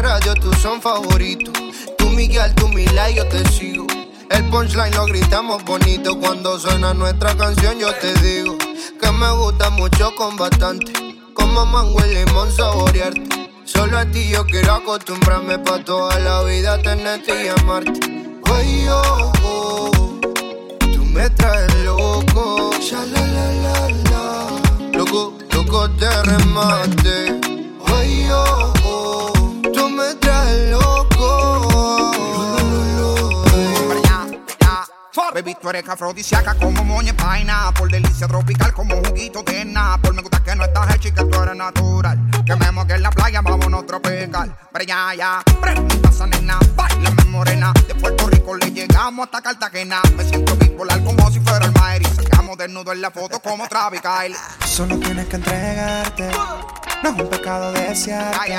[0.00, 1.54] Radio tú son favoritos.
[1.98, 3.86] Tú Miguel, tú Mila y yo te sigo.
[4.30, 6.18] El punchline lo gritamos bonito.
[6.18, 8.56] Cuando suena nuestra canción, yo te digo
[9.00, 10.92] que me gusta mucho con bastante.
[11.34, 13.50] Como mango y limón saborearte.
[13.64, 18.00] Solo a ti yo quiero acostumbrarme pa' toda la vida tenerte y amarte.
[18.44, 20.20] Ay, oh, oh,
[20.92, 22.70] tú me traes loco.
[22.90, 24.48] La.
[24.92, 27.49] Loco, loco de remate.
[35.32, 37.72] Baby, tú eres afrodisíaca como moña paina.
[37.76, 39.64] Por delicia tropical como juguito de
[40.02, 42.18] Por Me gusta que no estás hecha y que tú eres natural.
[42.44, 44.56] Que me moque en la playa, vámonos tropical.
[44.72, 47.72] Pero ya, ya, pregunta esa nena, bailame morena.
[47.86, 50.02] De Puerto Rico le llegamos hasta Cartagena.
[50.16, 52.06] Me siento bipolar como si fuera el Maeri.
[52.06, 54.36] Sacamos desnudo en la foto como Travis Kyle.
[54.66, 56.28] Solo tienes que entregarte.
[57.04, 58.58] No es un pecado desearte.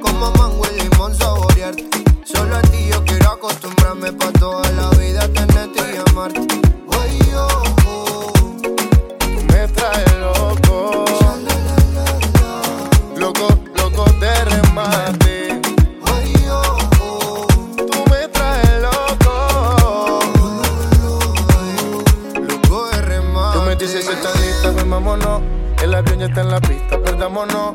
[0.00, 1.84] Como mango y limón saborearte.
[2.24, 6.40] Solo a ti yo quiero acostumbrarme pa' toda la vida tenerte y amarte.
[7.00, 8.32] Ay, oh, oh,
[9.52, 11.04] Me trae loco.
[13.16, 15.60] Loco, loco de remate.
[16.04, 17.46] Ay, oh,
[17.76, 20.20] Tú me traes loco.
[22.48, 23.58] loco de remate.
[23.58, 25.42] Tú me dices si estás lista, pues vámonos.
[25.82, 27.74] El avión ya está en la pista, perdámonos.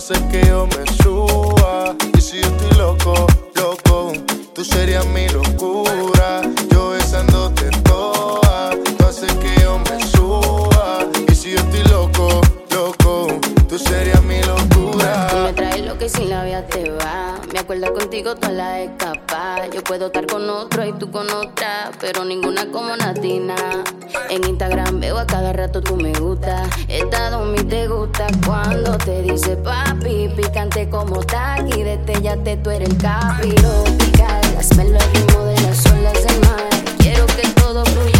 [0.00, 1.94] hacer que yo me suba.
[2.16, 4.12] Y si yo estoy loco, loco,
[4.54, 6.40] tú serías mi locura.
[6.72, 11.06] Yo besándote toda, tú haces que yo me suba.
[11.30, 12.40] Y si yo estoy loco,
[12.70, 13.26] loco,
[13.68, 15.26] tú serías mi locura.
[15.30, 17.38] Tú me traes lo que sin la vida te va.
[17.52, 19.09] Me acuerdo contigo toda la década
[19.90, 23.56] Puedo estar con otro y tú con otra, pero ninguna como Natina.
[24.28, 26.62] En Instagram veo a cada rato tú me gusta.
[26.86, 30.28] Estado mi te gusta cuando te dice papi.
[30.36, 33.50] Picante como taqui, destellate, tú eres el capi.
[33.50, 36.68] Tropical, hazme el ritmo de las olas del mar.
[36.98, 38.19] Quiero que todo fluya.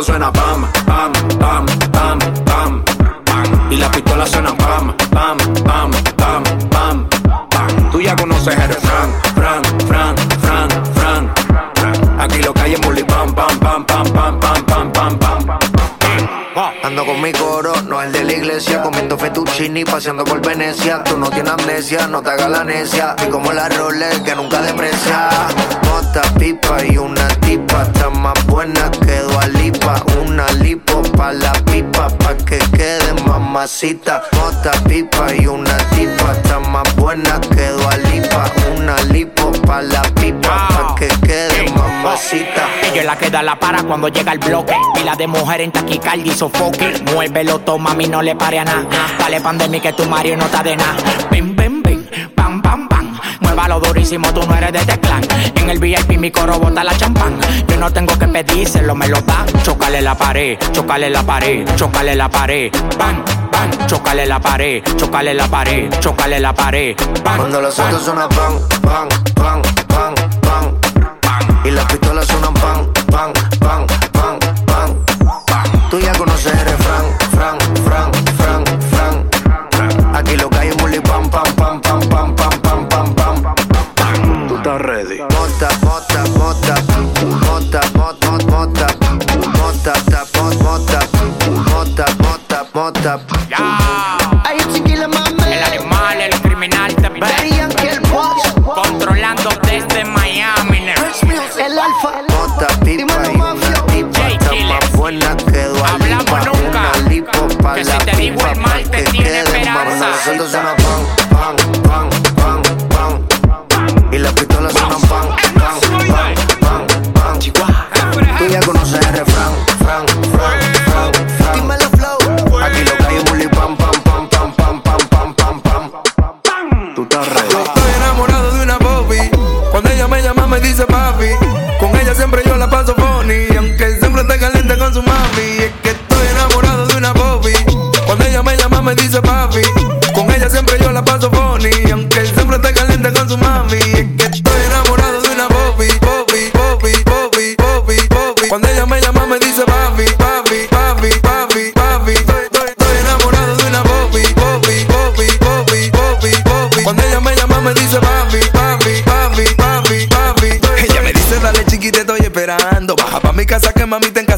[0.00, 2.84] suena pam, pam, pam, pam, pam,
[3.24, 3.70] pam.
[3.70, 7.08] Y las pistolas suenan pam, pam, pam, pam, pam,
[7.50, 7.90] pam.
[7.90, 12.20] Tú ya conoces el Fran, Fran, Fran, Fran, Fran.
[12.20, 15.58] Aquí lo que hay es bully, pam, pam, pam, pam, pam, pam, pam, pam, pam.
[16.84, 21.02] Ando con mi coro, no es el de la iglesia, comiendo fettuccini, paseando por Venecia.
[21.04, 23.14] Tú no tienes amnesia, no te hagas la necia.
[23.26, 25.28] Y como la Rolex que nunca deprecia.
[25.84, 28.90] Mota, pipa y una tipa, está más buena
[33.52, 34.22] mamacita.
[34.88, 36.32] Pipa y una tipa.
[36.32, 38.50] Está más buena que Dualipa.
[38.74, 40.68] Una lipo pa' la pipa.
[40.68, 42.66] Pa' que quede mamacita.
[42.82, 44.74] Ella es la queda la para cuando llega el bloque.
[44.94, 47.02] Pila de mujer en taquicardia y sofoque.
[47.12, 48.86] Muévelo, toma, mí no le pare a nada.
[49.18, 50.96] Dale pandemia que tu Mario no está de nada
[53.62, 55.22] palo durísimo, tú no eres de este clan.
[55.54, 57.38] En el VIP mi coro bota la champán.
[57.68, 59.46] Yo no tengo que pedírselo, me lo dan.
[59.62, 62.72] Chocale la pared, chocale la pared, chocale la pared.
[62.98, 66.96] Bang, bang, chocale la pared, chocale la pared, chocale la pared.
[67.22, 70.74] Bang, Cuando las otras suenan bang, bang, bang, bang, bang,
[71.22, 71.66] bang.
[71.66, 72.54] Y las pistolas suenan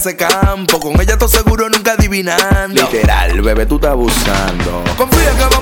[0.04, 0.78] de campo.
[0.78, 2.82] Con ella todo seguro nunca adivinando.
[2.82, 4.84] Literal, bebé, tú estás abusando.
[4.96, 5.53] Confía que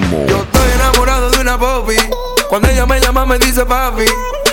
[0.00, 0.36] montas?
[0.36, 1.96] Estoy enamorado de una Bobby.
[2.48, 4.04] Cuando ella me llama me dice papi.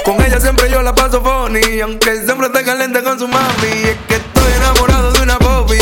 [0.05, 1.81] Con ella siempre yo la paso funny.
[1.81, 3.67] Aunque siempre esté caliente con su mami.
[3.83, 5.79] Es que estoy enamorado de una Bobby.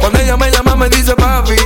[0.00, 1.56] Cuando ella me llama me dice papi.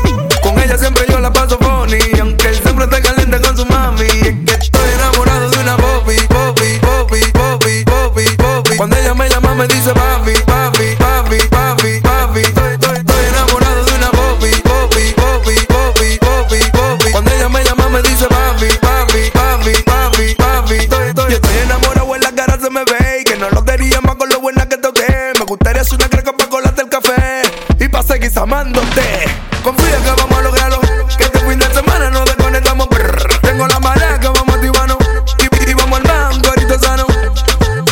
[28.36, 29.24] Amándote.
[29.62, 30.80] Confía que vamos a lograrlo,
[31.16, 32.88] que este fin de semana nos desconectamos.
[32.88, 33.40] brr.
[33.42, 34.96] Tengo la marea que vamos a activarnos
[35.38, 37.06] y, y vamos al banco ahorita sano.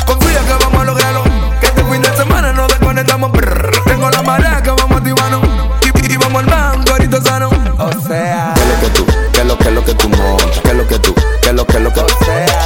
[0.07, 1.25] Confía que vamos a lograrlo,
[1.61, 3.33] que este fin de semana nos desconectamos.
[3.33, 3.71] brr.
[3.85, 5.43] Tengo la marea que vamos a activarnos
[5.83, 7.51] y, y vamos al banco ahorita sano.
[7.79, 8.55] O sea.
[8.55, 9.07] ¿Qué es lo que tú?
[9.33, 10.61] ¿Qué es lo que es lo que tú montas?
[10.62, 11.15] ¿Qué es lo que tú?
[11.43, 12.01] ¿Qué es lo que es lo que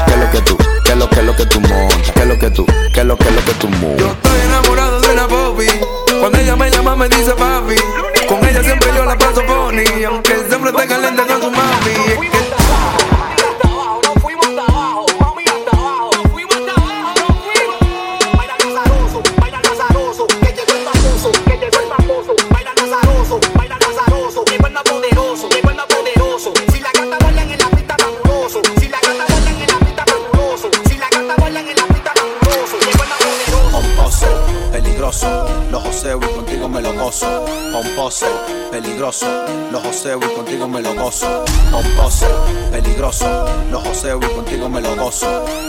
[0.07, 0.57] ¿Qué es lo que tú?
[0.85, 2.13] ¿Qué es lo que es lo que tú montas?
[2.15, 2.67] ¿Qué es lo que tú?
[2.95, 4.07] ¿Qué es lo que es lo que tú montas?
[4.23, 5.67] Estoy enamorado de una Bobby.
[6.21, 7.54] Cuando ella me llama me dice papi.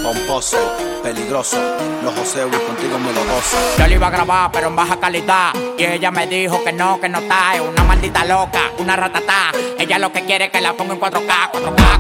[0.02, 0.58] Pomposo,
[1.04, 1.58] peligroso,
[2.04, 3.58] los joseo y contigo me lo gozo.
[3.78, 5.54] Yo lo iba a grabar, pero en baja calidad.
[5.78, 7.54] Y ella me dijo que no, que no está.
[7.54, 9.52] Es una maldita loca, una ratata.
[9.78, 11.95] Ella lo que quiere es que la ponga en 4K, 4K, 4K,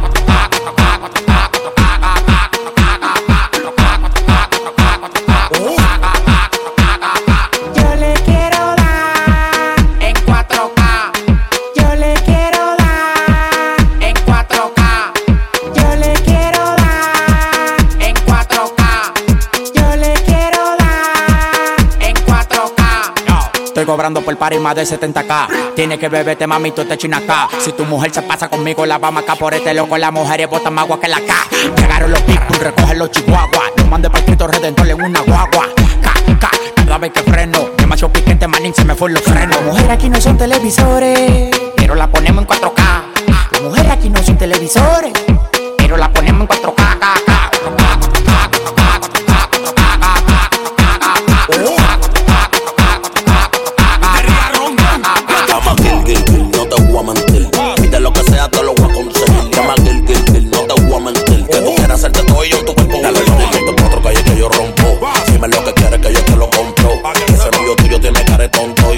[24.26, 25.73] Por party más de 70k.
[25.76, 27.47] Tiene que beberte, mami, tú te china acá.
[27.60, 29.97] Si tu mujer se pasa conmigo, la vamos acá por este loco.
[29.99, 31.34] Las mujeres botan más agua que la K.
[31.77, 33.72] Llegaron los pitbull, recogen los chihuahuas.
[33.77, 35.68] Los mandé para Cristo Redentor en una guagua.
[36.02, 37.69] K, K, cada vez que freno.
[37.77, 39.61] Demasiado piquete, manín, se me fue los frenos.
[39.61, 41.55] Mujer aquí no son televisores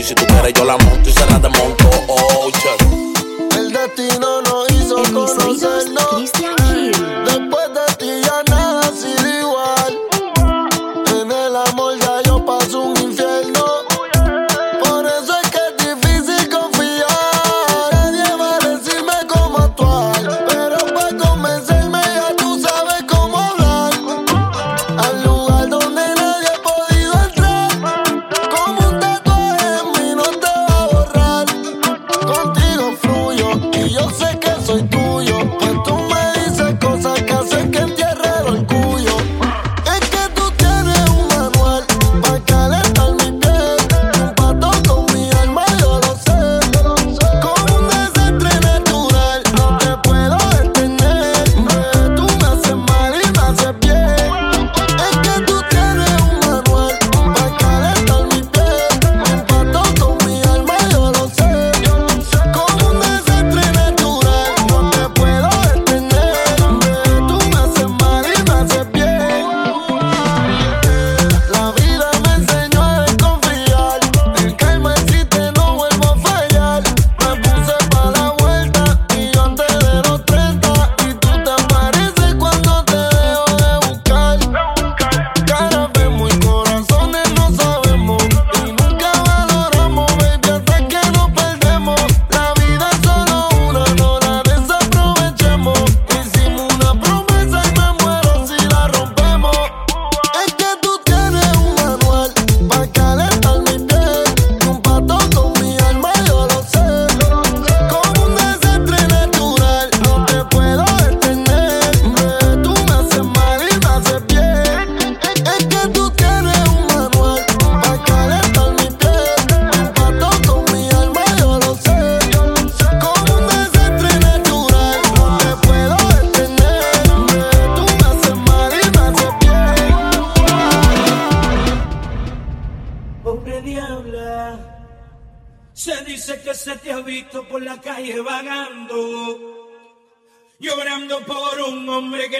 [0.08, 1.77] si tú quieres, yo la monto y se la desmonto.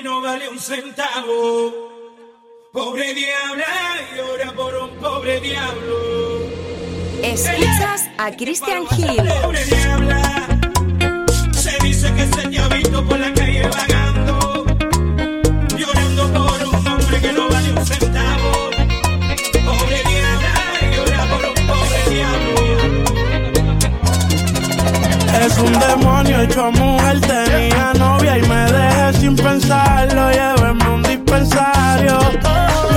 [0.08, 1.74] No vale un centavo.
[2.72, 3.74] Pobre diabla,
[4.16, 5.98] llora por un pobre diablo.
[7.24, 9.28] Escuchas a Christian Hill.
[9.42, 10.22] Pobre diabla,
[11.52, 14.66] se dice que se te ha visto por la calle vagando,
[15.76, 18.52] llorando por un hombre que no vale un centavo.
[19.70, 20.54] Pobre diabla,
[20.96, 22.56] llora por un pobre diablo.
[25.46, 28.67] Es un demonio hecho mujer, tenía novia y me
[29.14, 32.20] sin pensarlo, llévenme un dispensario.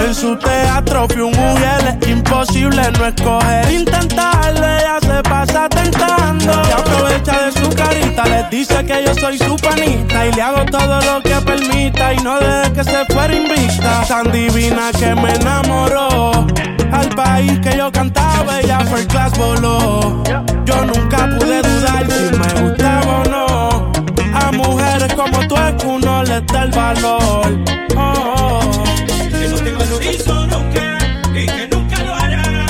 [0.04, 6.64] En su teatro fui un mujer, es imposible no escoger, intentarlo, ella se pasa tentando.
[6.64, 10.64] Se aprovecha de su carita, les dice que yo soy su panita y le hago
[10.66, 14.04] todo lo que permita y no deje que se fuera invicta.
[14.08, 16.46] Tan divina que me enamoró.
[16.92, 20.22] Al país que yo cantaba, ella fue class voló.
[20.64, 23.49] Yo nunca pude dudar si me gustaba o no.
[25.20, 27.64] Como tú es que uno les da el valor.
[27.94, 28.84] Oh, oh.
[29.28, 30.98] Que no te valorizo nunca
[31.34, 32.66] y que nunca lo hará.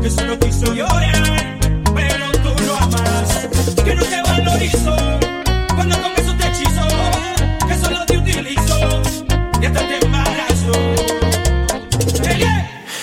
[0.00, 1.58] Que solo quiso llorar,
[1.96, 3.48] pero tú lo amas.
[3.84, 4.96] Que no te valorizo
[5.74, 6.86] cuando con eso te hechizo.
[7.66, 8.78] Que solo te utilizo
[9.60, 10.72] y hasta te embarazo.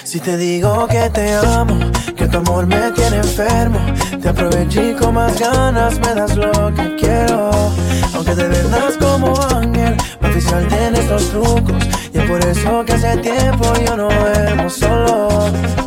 [0.05, 1.91] Si te digo que te amo,
[2.35, 3.79] tu amor me tiene enfermo,
[4.21, 7.49] te aproveché con más ganas me das lo que quiero.
[8.13, 11.83] Aunque te vendas como ángel, oficial tienes los trucos,
[12.13, 15.29] y es por eso que hace tiempo yo no duermo solo.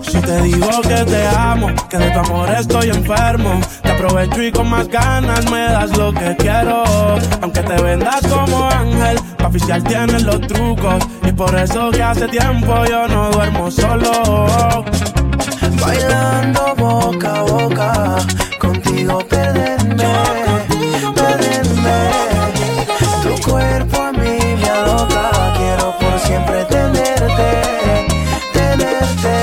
[0.00, 4.50] Si te digo que te amo, que de tu amor estoy enfermo, te aprovecho y
[4.50, 6.82] con más ganas me das lo que quiero.
[7.42, 12.86] Aunque te vendas como ángel, oficial tienes los trucos, y por eso que hace tiempo
[12.86, 14.84] yo no duermo solo.
[15.77, 18.16] Bailando boca a boca,
[18.59, 20.05] contigo perderme,
[21.15, 21.99] perderme.
[23.23, 27.49] Tu cuerpo a mí me aloca, quiero por siempre tenerte,
[28.53, 29.35] tenerte.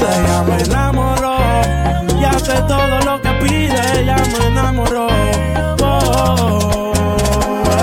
[0.00, 1.36] Ella me enamoró
[2.18, 4.00] y hace todo lo que pide.
[4.00, 5.06] Ella me enamoró.
[5.82, 6.92] Oh,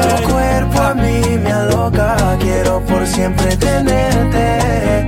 [0.01, 5.07] Tu cuerpo a mí me aloca, quiero por siempre tenerte,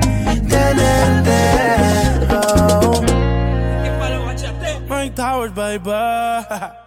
[5.79, 6.75] tenerte.